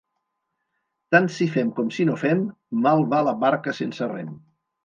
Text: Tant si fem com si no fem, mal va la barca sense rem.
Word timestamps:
Tant 1.15 1.27
si 1.35 1.47
fem 1.57 1.69
com 1.81 1.93
si 1.97 2.07
no 2.11 2.17
fem, 2.23 2.43
mal 2.87 3.07
va 3.15 3.23
la 3.29 3.37
barca 3.47 3.79
sense 3.83 4.13
rem. 4.17 4.35